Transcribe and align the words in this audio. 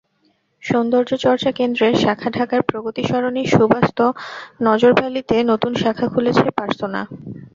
সৌন্দর্যচর্চা 0.63 1.51
কেন্দ্রের 1.51 1.93
শাখাঢাকার 1.95 2.61
প্রগতি 2.61 3.03
সরণির 3.03 3.51
সুবাস্তু 3.51 4.05
নজর 4.63 4.91
ভ্যালিতে 4.93 5.35
নতুন 5.51 5.71
শাখা 5.75 6.07
খুলেছে 6.13 6.47
পারসোনা। 6.57 7.01